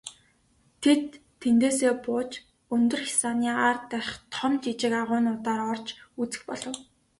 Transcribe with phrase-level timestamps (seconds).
[0.81, 1.05] Тэд
[1.41, 2.31] тэндээсээ бууж
[2.75, 5.87] өндөр хясааны ар дахь том жижиг агуйнуудаар орж
[6.21, 6.75] үзэх болов.